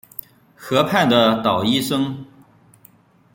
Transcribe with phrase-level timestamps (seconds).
[0.55, 2.25] 河畔的捣衣声